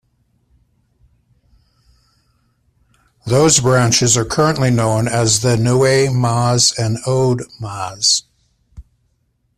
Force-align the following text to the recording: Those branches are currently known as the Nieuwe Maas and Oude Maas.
Those 3.27 3.59
branches 3.59 4.17
are 4.17 4.25
currently 4.25 4.71
known 4.71 5.07
as 5.07 5.41
the 5.41 5.57
Nieuwe 5.57 6.11
Maas 6.11 6.73
and 6.75 6.97
Oude 7.05 7.43
Maas. 7.59 8.23